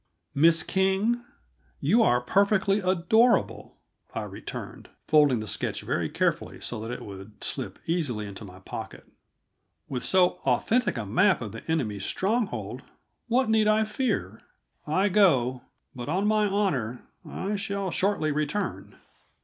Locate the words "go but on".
15.07-16.25